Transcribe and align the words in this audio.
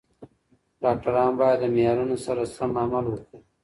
ډاکټران 0.81 1.31
باید 1.39 1.59
د 1.61 1.65
معیارونو 1.75 2.15
سره 2.25 2.41
سم 2.55 2.71
عمل 2.83 3.05
وکړي. 3.09 3.39